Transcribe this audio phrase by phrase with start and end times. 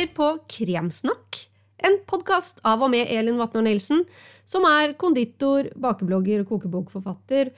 [0.00, 1.36] hører på Kremsnakk,
[1.84, 4.06] en podkast av og med Elin Vatnar Nilsen,
[4.48, 7.50] som er konditor, bakeblogger og kokebokforfatter,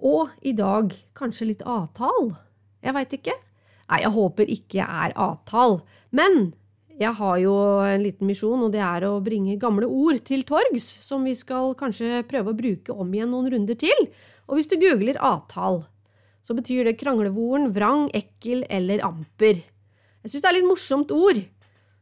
[0.00, 2.30] og i dag kanskje litt avtal.
[2.80, 3.34] Jeg veit ikke.
[3.90, 5.82] Nei, jeg håper ikke jeg er avtal.
[6.08, 6.54] Men
[6.96, 7.52] jeg har jo
[7.84, 11.76] en liten misjon, og det er å bringe gamle ord til torgs, som vi skal
[11.76, 14.08] kanskje prøve å bruke om igjen noen runder til.
[14.48, 15.82] Og hvis du googler avtal,
[16.40, 19.60] så betyr det kranglevoren, vrang, ekkel eller amper.
[20.24, 21.44] Jeg syns det er litt morsomt ord.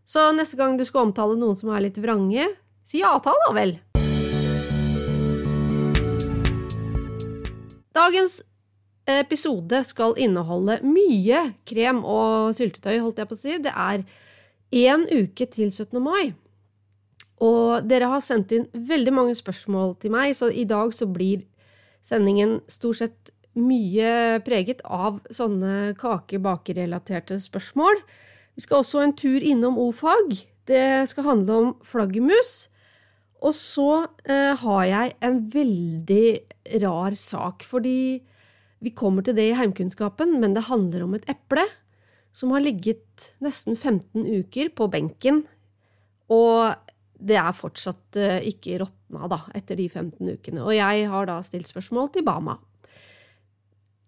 [0.04, 2.48] Så neste gang du skal omtale noen som er litt vrange,
[2.84, 3.76] si avtale, da vel.
[7.92, 8.40] Dagens
[9.08, 13.58] episode skal inneholde mye krem og syltetøy, holdt jeg på å si.
[13.62, 14.04] Det er
[14.72, 15.98] én uke til 17.
[16.02, 16.32] mai.
[17.42, 21.42] Og dere har sendt inn veldig mange spørsmål til meg, så i dag så blir
[22.02, 28.00] sendingen stort sett mye preget av sånne kake-bakerelaterte spørsmål.
[28.56, 30.36] Vi skal også en tur innom o-fag.
[30.68, 32.68] Det skal handle om flaggermus.
[33.42, 36.26] Og så eh, har jeg en veldig
[36.84, 38.22] rar sak, fordi
[38.82, 41.64] vi kommer til det i heimkunnskapen, men det handler om et eple
[42.34, 45.42] som har ligget nesten 15 uker på benken,
[46.32, 46.72] og
[47.22, 50.62] det er fortsatt eh, ikke råtna da, etter de 15 ukene.
[50.64, 52.56] Og jeg har da stilt spørsmål til Bama.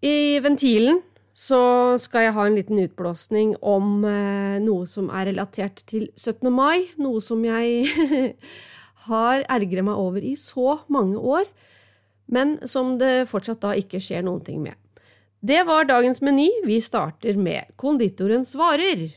[0.03, 0.99] I ventilen
[1.35, 1.59] så
[1.99, 6.47] skal jeg ha en liten utblåsning om eh, noe som er relatert til 17.
[6.47, 7.83] mai, noe som jeg
[9.09, 11.43] har ergret meg over i så mange år,
[12.31, 14.79] men som det fortsatt da ikke skjer noen ting med.
[15.45, 16.47] Det var dagens meny.
[16.65, 19.11] Vi starter med konditorens varer.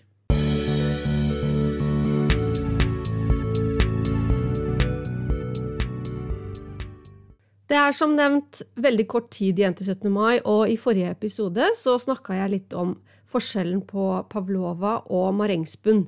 [7.69, 10.09] Det er som nevnt veldig kort tid igjen til 17.
[10.09, 12.95] mai, og i forrige episode så snakka jeg litt om
[13.29, 16.07] forskjellen på pavlova og marengsbunn.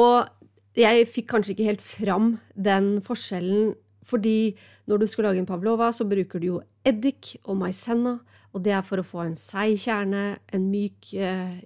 [0.00, 3.74] Og jeg fikk kanskje ikke helt fram den forskjellen,
[4.08, 4.56] fordi
[4.88, 8.16] når du skal lage en pavlova, så bruker du jo eddik og maisenna,
[8.56, 11.58] og det er for å få en seig kjerne, en myk eh,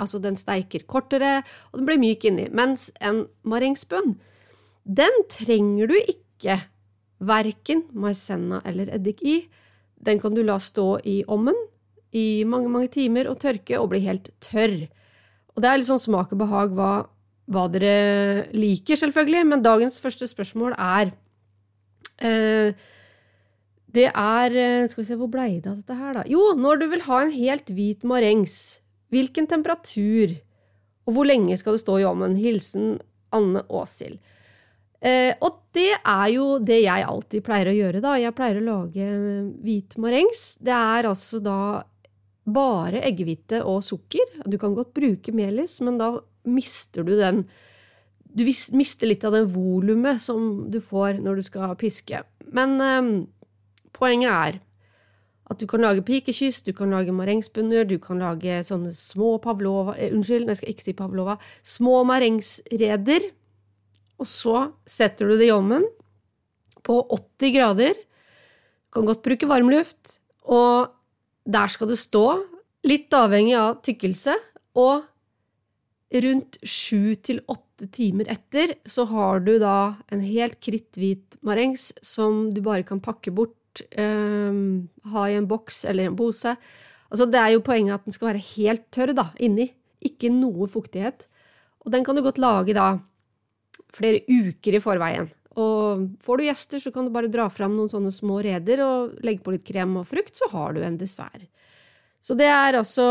[0.00, 2.46] Altså, den steiker kortere, og den blir myk inni.
[2.56, 4.14] Mens en marengsbunn,
[4.88, 6.56] den trenger du ikke
[7.28, 9.38] verken maisenna eller eddik i.
[10.04, 11.56] Den kan du la stå i ommen
[12.14, 14.84] i mange, mange timer og tørke og bli helt tørr.
[15.54, 16.92] Og det er litt sånn smak og behag hva,
[17.50, 21.12] hva dere liker, selvfølgelig, men dagens første spørsmål er
[22.18, 22.74] eh,
[23.94, 26.24] Det er eh, Skal vi se, hvor blei det av dette her, da?
[26.30, 28.80] Jo, når du vil ha en helt hvit marengs,
[29.14, 30.34] hvilken temperatur,
[31.04, 32.38] og hvor lenge skal det stå i ovnen?
[32.38, 32.96] Hilsen
[33.34, 34.18] Anne Åshild.
[35.04, 35.34] Eh,
[35.74, 38.14] det er jo det jeg alltid pleier å gjøre, da.
[38.20, 39.08] Jeg pleier å lage
[39.64, 40.54] hvit marengs.
[40.62, 41.58] Det er altså da
[42.44, 44.42] bare eggehvite og sukker.
[44.46, 46.14] Du kan godt bruke melis, men da
[46.44, 47.46] mister du den
[48.34, 52.18] Du mister litt av det volumet som du får når du skal piske.
[52.50, 53.10] Men eh,
[53.94, 54.58] poenget er
[55.52, 59.94] at du kan lage pikekyss, du kan lage marengsbunner, du kan lage sånne små pavlova
[59.94, 61.38] eh, Unnskyld, jeg skal ikke si pavlova.
[61.62, 63.30] Små marengsreder
[64.20, 65.86] og så setter du det i ovnen
[66.84, 67.96] på 80 grader.
[67.96, 70.18] Du kan godt bruke varmluft.
[70.44, 70.92] Og
[71.44, 72.24] der skal det stå,
[72.84, 74.36] litt avhengig av tykkelse,
[74.80, 75.04] og
[76.24, 82.48] rundt sju til åtte timer etter så har du da en helt kritthvit marengs som
[82.54, 84.60] du bare kan pakke bort, eh,
[85.10, 86.54] ha i en boks eller en pose.
[87.10, 89.68] Altså, det er jo poenget at den skal være helt tørr da, inni.
[90.04, 91.26] Ikke noe fuktighet.
[91.84, 92.98] Og den kan du godt lage da
[93.94, 95.30] flere uker i forveien.
[95.60, 99.18] Og får du gjester, så kan du bare dra fram noen sånne små reder og
[99.24, 101.46] legge på litt krem og frukt, så har du en dessert.
[102.24, 103.04] Så det er altså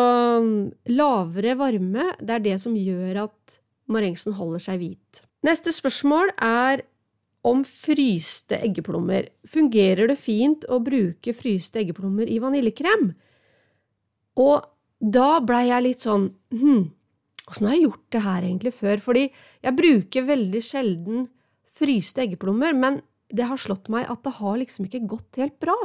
[0.89, 3.59] lavere varme, det er det som gjør at
[3.93, 5.21] marengsen holder seg hvit.
[5.45, 6.83] Neste spørsmål er
[7.43, 9.27] om fryste eggeplommer.
[9.47, 13.11] Fungerer det fint å bruke fryste eggeplommer i vaniljekrem?
[14.39, 14.63] Og
[15.03, 16.85] da blei jeg litt sånn hm,
[17.51, 19.01] Åssen har jeg gjort det her egentlig før?
[19.03, 21.25] Fordi jeg bruker veldig sjelden
[21.73, 23.01] fryste eggeplommer, men
[23.33, 25.77] det har slått meg at det har liksom ikke gått helt bra.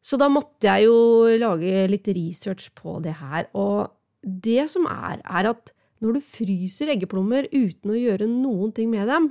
[0.00, 3.90] Så da måtte jeg jo lage litt research på det her, og
[4.20, 9.08] det som er, er at når du fryser eggeplommer uten å gjøre noen ting med
[9.08, 9.30] dem,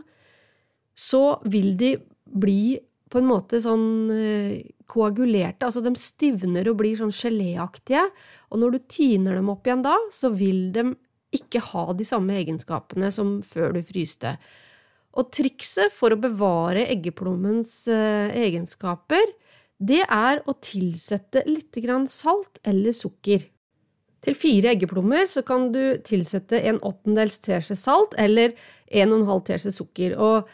[0.97, 1.95] så vil de
[2.29, 2.77] bli
[3.09, 4.57] på en måte sånn eh,
[4.89, 8.03] koagulerte, altså de stivner og blir sånn geléaktige,
[8.53, 10.91] og når du tiner dem opp igjen da, så vil de
[11.35, 14.35] ikke ha de samme egenskapene som før du fryste.
[15.17, 19.25] Og trikset for å bevare eggeplommens eh, egenskaper,
[19.79, 21.77] det er å tilsette litt
[22.11, 23.45] salt eller sukker.
[24.19, 28.51] Til fire eggeplommer kan du tilsette en åttendels teskje salt eller
[28.91, 30.17] en og en halv teskje sukker.
[30.19, 30.49] Og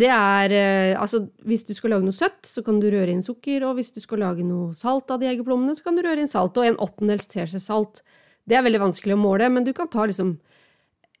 [0.00, 3.22] det er eh, Altså, hvis du skal lage noe søtt, så kan du røre inn
[3.22, 6.24] sukker, og hvis du skal lage noe salt av de eggeplommene, så kan du røre
[6.24, 8.02] inn salt, og en åttendels teskje salt.
[8.48, 10.36] Det er veldig vanskelig å måle, men du kan ta liksom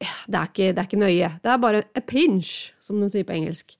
[0.02, 1.28] det er, ikke, det er ikke nøye.
[1.44, 3.76] Det er bare a pinch, som de sier på engelsk.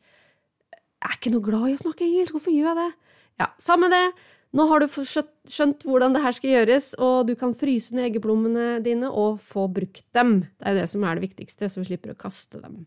[0.73, 3.17] Jeg er ikke noe glad i å snakke engelsk, hvorfor gjør jeg det?
[3.43, 4.05] Ja, samme det.
[4.53, 8.83] Nå har du skjønt hvordan det her skal gjøres, og du kan fryse ned eggeplommene
[8.85, 10.43] dine og få brukt dem.
[10.61, 12.83] Det er jo det som er det viktigste, så vi slipper å kaste dem.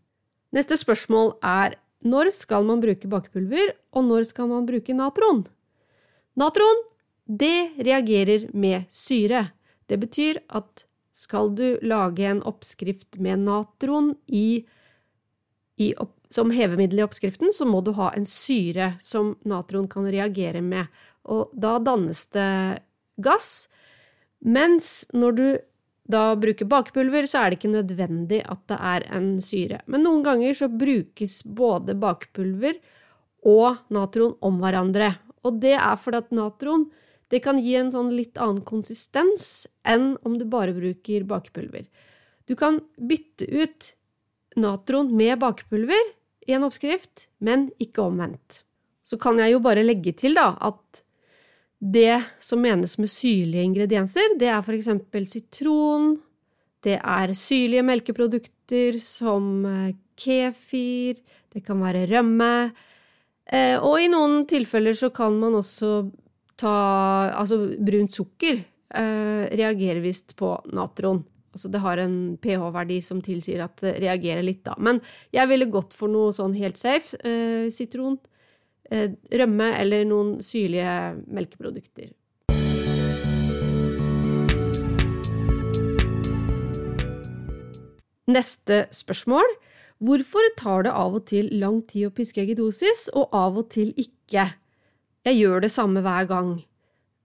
[0.54, 1.76] Neste spørsmål er
[2.06, 5.42] når skal man bruke bakepulver, og når skal man bruke natron?
[6.38, 6.84] Natron,
[7.26, 9.48] det reagerer med syre.
[9.86, 10.86] Det betyr at
[11.16, 14.66] skal du lage en oppskrift med natron i,
[15.80, 20.08] i opp, som hevemiddel i oppskriften, så må du ha en syre som natron kan
[20.10, 20.90] reagere med
[21.26, 22.50] og da dannes det
[23.22, 23.68] gass.
[24.46, 25.46] Mens når du
[26.06, 29.80] da bruker bakepulver, så er det ikke nødvendig at det er en syre.
[29.90, 32.78] Men noen ganger så brukes både bakepulver
[33.46, 35.16] og natron om hverandre.
[35.46, 36.86] Og det er fordi at natron
[37.32, 41.86] det kan gi en sånn litt annen konsistens enn om du bare bruker bakepulver.
[42.46, 43.90] Du kan bytte ut
[44.56, 46.12] natron med bakepulver
[46.46, 48.62] i en oppskrift, men ikke omvendt.
[49.06, 51.02] Så kan jeg jo bare legge til da at
[51.78, 56.14] det som menes med syrlige ingredienser, det er eksempel sitron,
[56.86, 61.18] det er syrlige melkeprodukter som eh, kefir,
[61.52, 62.70] det kan være rømme,
[63.50, 66.06] eh, og i noen tilfeller så kan man også
[66.56, 66.76] ta
[67.36, 71.24] Altså, brunt sukker eh, reagerer visst på natron.
[71.56, 74.74] Altså det har en pH-verdi som tilsier at det reagerer litt, da.
[74.76, 75.00] Men
[75.32, 77.16] jeg ville gått for noe sånn helt safe.
[77.72, 78.18] sitron
[78.90, 82.12] Eh, rømme eller noen syrlige melkeprodukter.
[88.30, 89.46] Neste spørsmål.
[90.02, 93.94] Hvorfor tar det av og til lang tid å piske eggedosis, og av og til
[93.96, 94.50] ikke?
[95.26, 96.50] Jeg gjør det samme hver gang.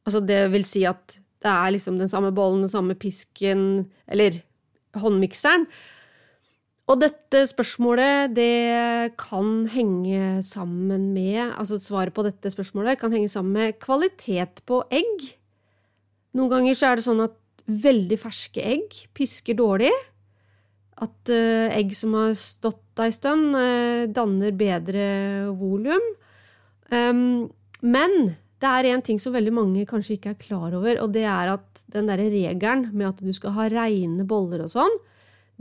[0.06, 4.42] Altså, det vil si at det er liksom den samme bollen, den samme pisken, eller
[4.98, 5.68] håndmikseren.
[6.92, 13.30] Og dette spørsmålet, det kan henge sammen med Altså svaret på dette spørsmålet kan henge
[13.32, 15.30] sammen med kvalitet på egg.
[16.36, 17.38] Noen ganger så er det sånn at
[17.72, 19.94] veldig ferske egg pisker dårlig.
[21.02, 25.06] At uh, egg som har stått ei stund, uh, danner bedre
[25.58, 26.04] volum.
[26.92, 27.48] Um,
[27.82, 31.26] men det er en ting som veldig mange kanskje ikke er klar over, og det
[31.26, 35.00] er at den derre regelen med at du skal ha reine boller og sånn,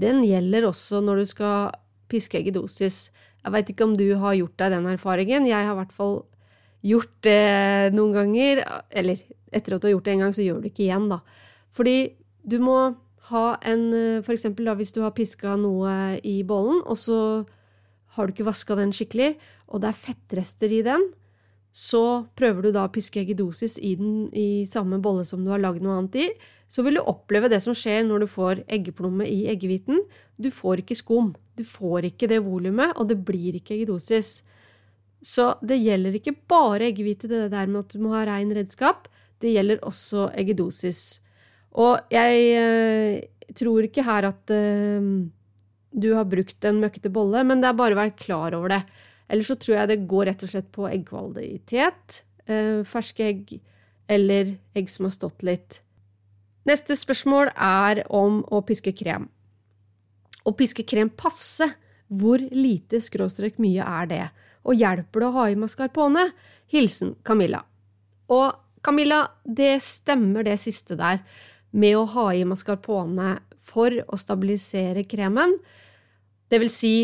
[0.00, 1.72] den gjelder også når du skal
[2.10, 3.10] piske eggedosis.
[3.40, 5.48] Jeg veit ikke om du har gjort deg den erfaringen.
[5.48, 6.16] Jeg har i hvert fall
[6.86, 8.62] gjort det noen ganger.
[8.90, 9.20] Eller
[9.52, 11.20] etter at du har gjort det en gang, så gjør du ikke igjen, da.
[11.76, 11.96] Fordi
[12.48, 12.78] du må
[13.30, 13.84] ha en
[14.26, 17.20] For eksempel da, hvis du har piska noe i bollen, og så
[18.16, 19.36] har du ikke vaska den skikkelig,
[19.70, 21.04] og det er fettrester i den,
[21.72, 25.62] så prøver du da å piske eggedosis i den i samme bolle som du har
[25.62, 26.30] lagd noe annet i
[26.70, 30.04] så vil du oppleve det som skjer når du får eggeplomme i eggehviten.
[30.38, 34.44] Du får ikke skum, du får ikke det volumet, og det blir ikke eggedosis.
[35.20, 39.10] Så det gjelder ikke bare eggehvite, det der med at du må ha rein redskap.
[39.42, 41.02] Det gjelder også eggedosis.
[41.74, 45.10] Og jeg eh, tror ikke her at eh,
[45.90, 48.84] du har brukt en møkkete bolle, men det er bare å være klar over det.
[49.30, 52.22] Ellers så tror jeg det går rett og slett på eggkvalitet.
[52.50, 53.54] Eh, ferske egg
[54.10, 55.80] eller egg som har stått litt.
[56.68, 59.28] Neste spørsmål er om å piske krem.
[60.44, 61.68] Å piske krem passe,
[62.10, 64.24] hvor lite skråstrek mye er det?
[64.66, 66.26] Og hjelper det å ha i mascarpone?
[66.70, 67.62] Hilsen Camilla.
[68.30, 68.50] Og
[68.82, 71.22] Camilla, det stemmer det siste der,
[71.70, 73.36] med å ha i mascarpone
[73.70, 75.54] for å stabilisere kremen.
[76.50, 76.94] Det vil si,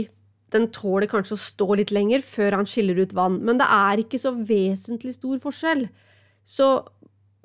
[0.56, 4.02] den tåler kanskje å stå litt lenger før han skiller ut vann, men det er
[4.02, 5.86] ikke så vesentlig stor forskjell.
[6.48, 6.70] Så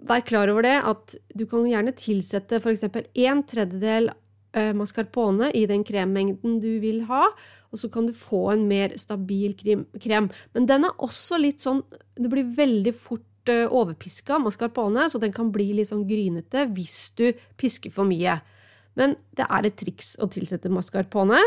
[0.07, 2.85] vær klar over det at du kan gjerne tilsette f.eks.
[2.89, 4.11] en tredjedel
[4.57, 7.27] eh, mascarpone i den kremmengden du vil ha,
[7.71, 10.29] og så kan du få en mer stabil krem.
[10.55, 11.85] Men den er også litt sånn
[12.19, 17.13] Det blir veldig fort uh, overpiska mascarpone, så den kan bli litt sånn grynete hvis
[17.17, 18.41] du pisker for mye.
[18.99, 21.39] Men det er et triks å tilsette mascarpone.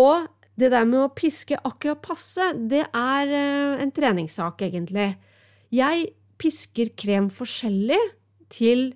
[0.00, 0.24] Og
[0.60, 5.14] det der med å piske akkurat passe, det er uh, en treningssak, egentlig.
[5.74, 8.00] Jeg pisker krem forskjellig
[8.54, 8.92] til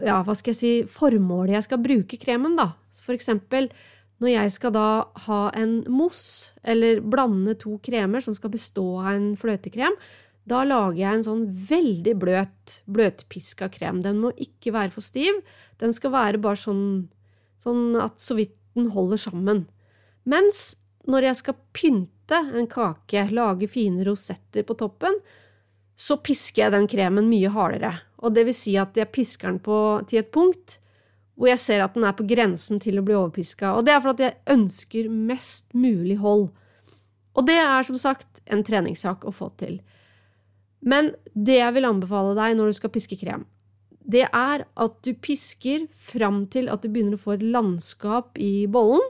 [0.00, 2.70] ja, hva skal jeg si, formålet jeg skal bruke kremen, da.
[3.00, 3.68] For eksempel
[4.20, 4.88] når jeg skal da
[5.26, 9.96] ha en mousse, eller blande to kremer som skal bestå av en fløtekrem,
[10.50, 14.00] Da lager jeg en sånn veldig bløt, bløtpiska krem.
[14.02, 15.36] Den må ikke være for stiv.
[15.78, 17.10] Den skal være bare sånn,
[17.60, 19.60] sånn at så vidt den holder sammen.
[20.28, 20.74] Mens
[21.08, 25.16] når jeg skal pynte en kake, lage fine rosetter på toppen,
[26.00, 27.94] så pisker jeg den kremen mye hardere.
[28.24, 29.76] Og det vil si at jeg pisker den på,
[30.08, 30.78] til et punkt
[31.40, 33.72] hvor jeg ser at den er på grensen til å bli overpiska.
[33.72, 36.50] Og det er for at jeg ønsker mest mulig hold.
[37.32, 39.78] Og det er som sagt en treningssak å få til.
[40.84, 43.46] Men det jeg vil anbefale deg når du skal piske krem,
[44.04, 48.66] det er at du pisker fram til at du begynner å få et landskap i
[48.68, 49.00] bollen.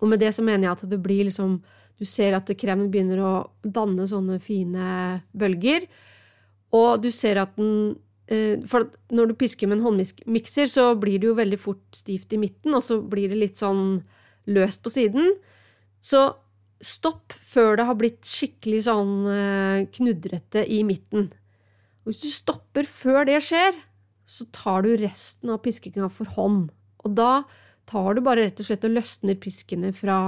[0.00, 1.60] Og med det så mener jeg at det blir liksom
[2.00, 5.84] Du ser at kremen begynner å danne sånne fine bølger.
[6.72, 7.98] Og du ser at den
[8.30, 12.32] eh, For når du pisker med en håndmikser, så blir det jo veldig fort stivt
[12.32, 14.00] i midten, og så blir det litt sånn
[14.48, 15.34] løst på siden.
[16.00, 16.30] Så
[16.80, 21.28] stopp før det har blitt skikkelig sånn eh, knudrete i midten.
[22.04, 23.76] Og hvis du stopper før det skjer,
[24.30, 26.70] så tar du resten av piskinga for hånd.
[27.04, 27.42] Og da
[27.90, 30.18] tar du bare rett og slett og løsner piskene fra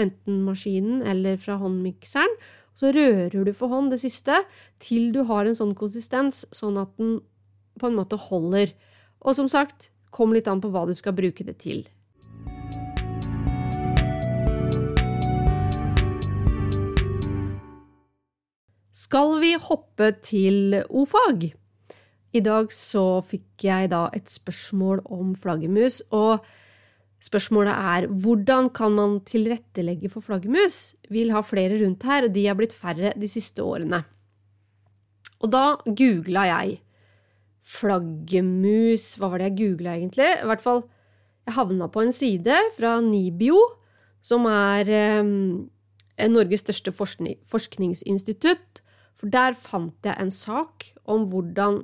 [0.00, 2.32] enten maskinen eller fra håndmikseren.
[2.74, 4.40] Så rører du for hånd det siste
[4.82, 7.18] til du har en sånn konsistens, sånn at den
[7.80, 8.72] på en måte holder.
[9.20, 11.84] Og som sagt, kom litt an på hva du skal bruke det til.
[19.00, 21.50] Skal vi hoppe til o-fag?
[22.30, 26.44] I dag så fikk jeg da et spørsmål om flaggermus, og
[27.20, 30.96] spørsmålet er hvordan kan man tilrettelegge for flaggermus?
[31.08, 34.02] Vi vil ha flere rundt her, og de har blitt færre de siste årene.
[35.40, 36.80] Og da googla jeg
[37.70, 40.28] flaggermus Hva var det jeg googla egentlig?
[40.40, 40.82] I hvert fall,
[41.46, 43.60] jeg havna på en side fra Nibio,
[44.24, 48.82] som er eh, Norges største forskningsinstitutt
[49.20, 51.82] for der fant jeg en sak om hvordan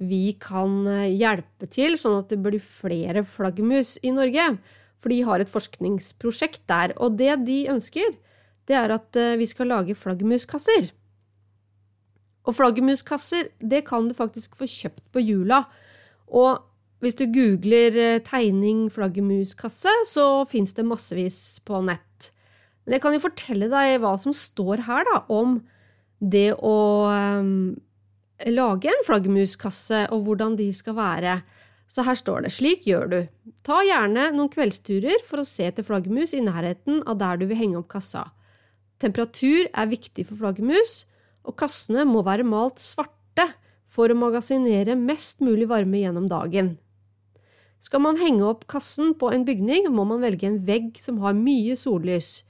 [0.00, 4.54] vi kan eh, hjelpe til sånn at det blir flere flaggermus i Norge.
[5.00, 6.94] For de har et forskningsprosjekt der.
[7.00, 8.16] Og det de ønsker,
[8.68, 10.90] det er at eh, vi skal lage flaggermuskasser.
[12.48, 15.62] Og flaggermuskasser, det kan du faktisk få kjøpt på Jula.
[16.32, 16.64] Og
[17.04, 22.30] hvis du googler eh, tegning flaggermuskasse, så fins det massevis på nett.
[22.84, 25.60] Men jeg kan jo fortelle deg hva som står her da, om
[26.20, 26.76] det å
[28.48, 31.40] lage en flaggermuskasse og hvordan de skal være.
[31.90, 33.20] Så her står det slik gjør du.
[33.66, 37.58] Ta gjerne noen kveldsturer for å se etter flaggermus i nærheten av der du vil
[37.58, 38.28] henge opp kassa.
[39.00, 41.04] Temperatur er viktig for flaggermus,
[41.48, 43.48] og kassene må være malt svarte
[43.90, 46.76] for å magasinere mest mulig varme gjennom dagen.
[47.80, 51.34] Skal man henge opp kassen på en bygning, må man velge en vegg som har
[51.34, 52.42] mye sollys.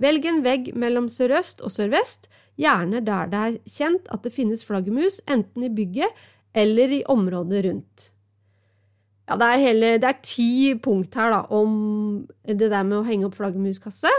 [0.00, 2.26] Velg en vegg mellom sørøst og sørvest,
[2.58, 6.24] gjerne der det er kjent at det finnes flaggermus, enten i bygget
[6.58, 8.08] eller i området rundt.
[9.28, 10.50] Ja, det er, hele, det er ti
[10.80, 14.12] punkt her da, om det der med å henge opp flaggermuskasse.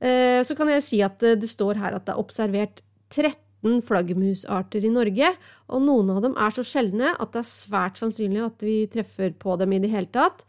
[0.00, 2.80] Eh, så kan jeg si at det står her at det er observert
[3.12, 5.34] 13 flaggermusarter i Norge,
[5.68, 9.36] og noen av dem er så sjeldne at det er svært sannsynlig at vi treffer
[9.36, 10.46] på dem i det hele tatt.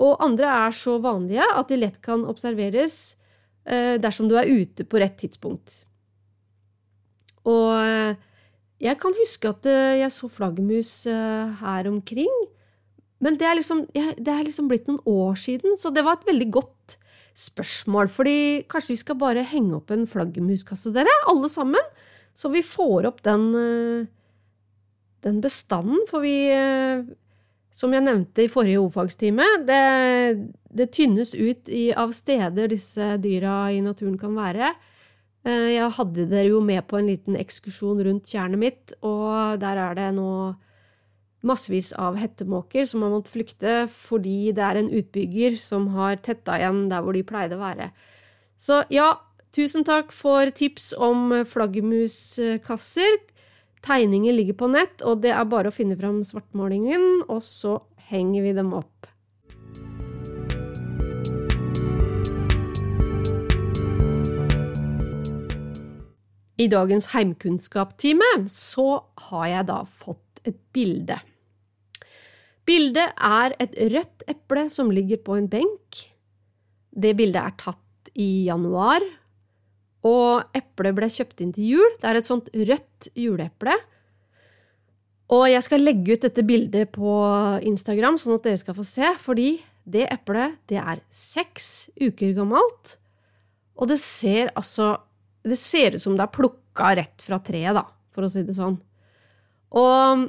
[0.00, 3.18] Og andre er så vanlige at de lett kan observeres
[3.68, 5.82] eh, dersom du er ute på rett tidspunkt.
[7.46, 8.16] Og eh,
[8.82, 12.32] jeg kan huske at eh, jeg så flaggermus eh, her omkring,
[13.18, 16.28] men det er, liksom, det er liksom blitt noen år siden, så det var et
[16.28, 16.98] veldig godt
[17.38, 18.10] spørsmål.
[18.14, 21.82] Fordi kanskje vi skal bare henge opp en flaggermuskasse, dere, alle sammen,
[22.38, 23.48] så vi får opp den,
[25.26, 26.04] den bestanden.
[26.06, 26.46] For vi,
[27.74, 29.82] som jeg nevnte i forrige ordfagstime, det,
[30.70, 34.70] det tynnes ut i, av steder disse dyra i naturen kan være.
[35.46, 39.78] Eh, jeg hadde dere jo med på en liten ekskursjon rundt tjernet mitt, og der
[39.78, 40.30] er det nå
[41.46, 46.56] massevis av hettemåker som har måttet flykte fordi det er en utbygger som har tetta
[46.58, 47.92] igjen der hvor de pleide å være.
[48.58, 49.12] Så ja,
[49.54, 53.20] tusen takk for tips om flaggermuskasser.
[53.86, 57.78] Tegninger ligger på nett, og det er bare å finne fram svartmålingen, og så
[58.10, 59.06] henger vi dem opp.
[66.58, 71.18] I dagens heimkunnskapstime så har jeg da fått et bilde.
[72.68, 76.02] Bildet er et rødt eple som ligger på en benk.
[76.90, 79.04] Det bildet er tatt i januar,
[80.08, 81.94] og eplet ble kjøpt inn til jul.
[82.00, 83.74] Det er et sånt rødt juleeple.
[85.34, 87.14] Og jeg skal legge ut dette bildet på
[87.68, 89.50] Instagram, sånn at dere skal få se, fordi
[89.88, 92.96] det eplet det er seks uker gammelt,
[93.78, 94.96] og det ser altså
[95.46, 98.56] det ser ut som det er plukka rett fra treet, da, for å si det
[98.56, 98.76] sånn.
[99.78, 100.26] Og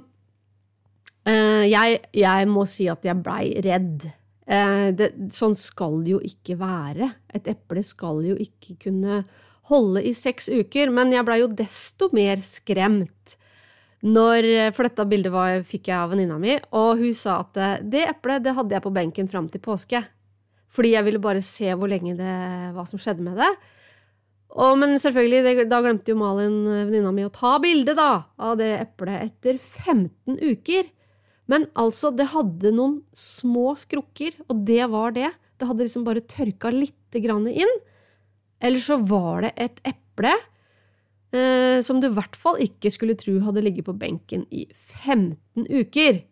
[1.30, 4.08] eh, jeg, jeg, må si at jeg blei redd.
[4.50, 7.12] Eh, det, sånn skal det jo ikke være.
[7.36, 9.24] Et eple skal jo ikke kunne
[9.70, 13.38] holde i seks uker, men jeg blei jo desto mer skremt.
[14.00, 17.82] Når, for dette bildet var, fikk jeg av venninna mi, og hun sa at eh,
[17.84, 20.04] det eplet det hadde jeg på benken fram til påske.
[20.70, 22.38] Fordi jeg ville bare se hvor lenge det,
[22.76, 23.50] hva som skjedde med det.
[24.58, 28.56] Og, men selvfølgelig, det, da glemte jo Malin, eh, venninna mi, å ta bilde av
[28.60, 30.90] det eplet etter 15 uker.
[31.50, 35.30] Men altså, det hadde noen små skrukker, og det var det.
[35.60, 37.76] Det hadde liksom bare tørka lite grann inn.
[38.62, 40.34] Eller så var det et eple
[41.34, 45.70] eh, som du i hvert fall ikke skulle tro hadde ligget på benken i 15
[45.70, 46.24] uker.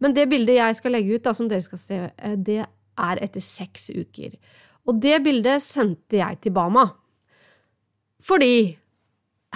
[0.00, 3.22] Men det bildet jeg skal legge ut, da, som dere skal se, eh, det er
[3.24, 4.36] etter seks uker.
[4.88, 6.88] Og det bildet sendte jeg til Bama.
[8.20, 8.76] Fordi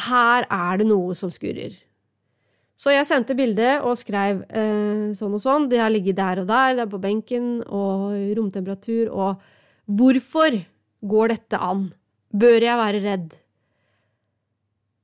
[0.08, 1.76] her er det noe som skurrer.
[2.74, 5.68] Så jeg sendte bildet og skrev eh, sånn og sånn.
[5.70, 9.44] Det har ligget der og der, det er på benken, og romtemperatur, og
[9.86, 10.58] hvorfor
[11.04, 11.86] går dette an?
[12.34, 13.38] Bør jeg være redd?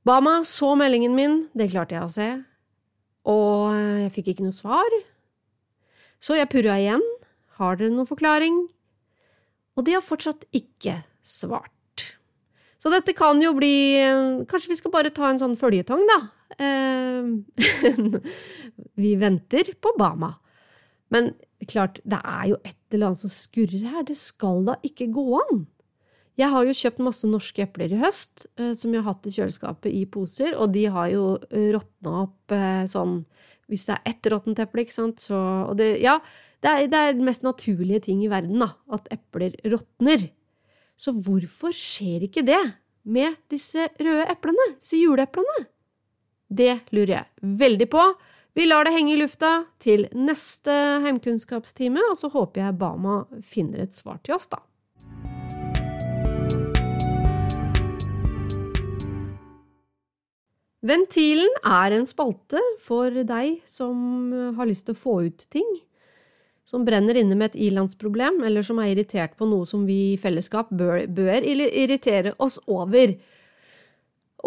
[0.03, 2.29] Bama så meldingen min, det klarte jeg å se,
[3.29, 4.95] og jeg fikk ikke noe svar.
[6.21, 7.03] Så jeg purra igjen.
[7.57, 8.57] Har dere noen forklaring?
[9.77, 11.73] Og de har fortsatt ikke svart.
[12.81, 13.73] Så dette kan jo bli
[14.49, 16.19] Kanskje vi skal bare ta en sånn føljetong, da.
[16.57, 17.27] Eh,
[19.03, 20.33] vi venter på Bama.
[21.13, 21.33] Men
[21.69, 24.07] klart, det er jo et eller annet som skurrer her.
[24.07, 25.65] Det skal da ikke gå an.
[26.39, 29.35] Jeg har jo kjøpt masse norske epler i høst, eh, som jeg har hatt i
[29.35, 32.59] kjøleskapet i poser, og de har jo eh, råtna opp
[32.89, 33.21] sånn
[33.71, 35.37] Hvis det er ett råttent eple, ikke sant, så
[35.79, 36.17] det, ja,
[36.59, 40.25] det er, det er mest naturlige ting i verden, da, at epler råtner.
[41.01, 42.61] Så hvorfor skjer ikke det
[43.09, 45.63] med disse røde eplene, disse juleeplene?
[46.45, 48.03] Det lurer jeg veldig på.
[48.53, 53.87] Vi lar det henge i lufta til neste heimkunnskapstime, og så håper jeg Bama finner
[53.87, 54.61] et svar til oss, da.
[60.85, 65.79] Ventilen er en spalte for deg som har lyst til å få ut ting
[66.71, 70.19] som brenner inne med et ilandsproblem, eller som er irritert på noe som vi i
[70.19, 73.17] fellesskap bør, bør irritere oss over.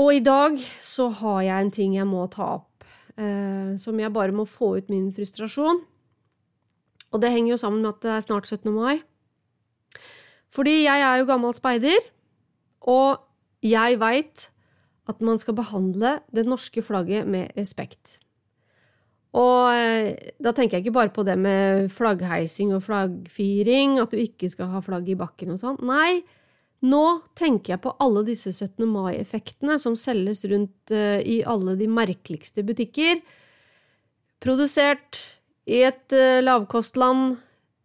[0.00, 2.87] Og i dag så har jeg en ting jeg må ta opp,
[3.20, 5.82] eh, som jeg bare må få ut min frustrasjon.
[7.12, 8.72] Og det henger jo sammen med at det er snart 17.
[8.72, 9.04] mai.
[10.48, 12.08] Fordi jeg er jo gammel speider,
[12.80, 13.20] og
[13.62, 14.48] jeg veit
[15.12, 18.23] at man skal behandle det norske flagget med respekt.
[19.35, 24.20] Og eh, da tenker jeg ikke bare på det med flaggheising og flaggfiring, at du
[24.23, 25.81] ikke skal ha flagg i bakken og sånn.
[25.87, 26.23] Nei,
[26.87, 27.05] nå
[27.38, 28.85] tenker jeg på alle disse 17.
[28.87, 33.25] mai-effektene som selges rundt uh, i alle de merkeligste butikker.
[34.44, 35.18] Produsert
[35.66, 37.40] i et uh, lavkostland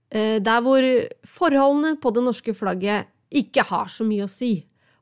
[0.10, 0.82] der hvor
[1.30, 4.56] forholdene på det norske flagget ikke har så mye å si.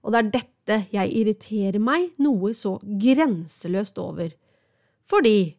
[0.04, 4.34] Og det er dette jeg irriterer meg noe så grenseløst over.
[5.08, 5.56] Fordi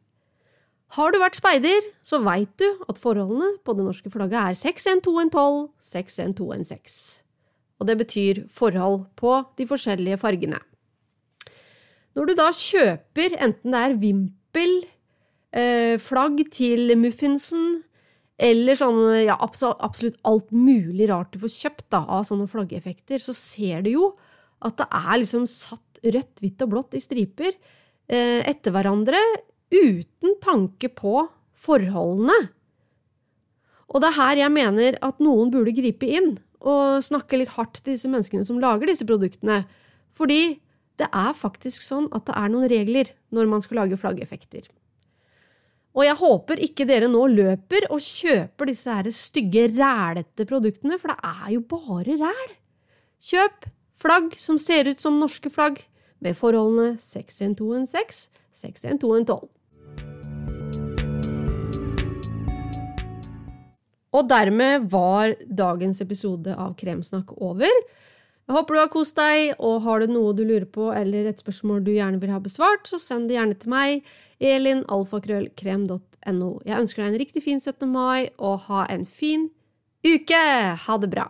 [0.97, 5.67] har du vært speider, så veit du at forholdene på det norske flagget er 61212,
[5.85, 7.25] 61216.
[7.79, 10.61] Og det betyr forhold på de forskjellige fargene.
[12.17, 14.73] Når du da kjøper enten det er vimpel,
[15.53, 17.85] eh, flagg til muffinsen,
[18.39, 23.35] eller sånne, ja, absolutt alt mulig rart du får kjøpt da, av sånne flaggeffekter, så
[23.35, 24.09] ser du jo
[24.65, 29.19] at det er liksom satt rødt, hvitt og blått i striper eh, etter hverandre
[29.75, 31.27] uten tanke på
[31.59, 32.37] forholdene.
[33.89, 37.81] Og det er her jeg mener at noen burde gripe inn og snakke litt hardt
[37.81, 39.63] til disse menneskene som lager disse produktene.
[40.19, 40.59] Fordi
[40.99, 44.67] det er faktisk sånn at det er noen regler når man skal lage flaggeffekter.
[45.99, 51.11] Og jeg håper ikke dere nå løper og kjøper disse her stygge, rælete produktene, for
[51.11, 52.53] det er jo bare ræl.
[53.19, 53.67] Kjøp
[53.99, 55.81] flagg som ser ut som norske flagg,
[56.19, 58.27] med forholdene 61216,
[58.59, 59.47] 61212.
[64.17, 67.69] Og dermed var dagens episode av Kremsnakk over.
[68.49, 71.41] Jeg håper du har kost deg, og har du noe du lurer på eller et
[71.43, 73.91] spørsmål du gjerne vil ha besvart, så send det gjerne til meg,
[74.41, 76.51] elinalfakrøllkrem.no.
[76.65, 77.85] Jeg ønsker deg en riktig fin 17.
[77.93, 79.53] mai, og ha en fin
[80.07, 80.45] uke!
[80.87, 81.27] Ha det bra!